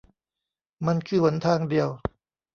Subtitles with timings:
[0.85, 1.89] มันคือหนทางเดียว